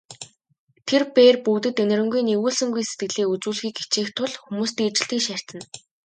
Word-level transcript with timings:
Тэр 0.87 1.01
бээр 1.15 1.35
бүгдэд 1.45 1.77
энэрэнгүй, 1.83 2.21
нигүүлсэнгүй 2.25 2.83
сэтгэлийг 2.85 3.29
үзүүлэхийг 3.33 3.75
хичээх 3.79 4.09
тул 4.17 4.31
хүмүүстэй 4.43 4.85
ижил 4.89 5.07
тэгш 5.09 5.25
харьцана. 5.29 5.63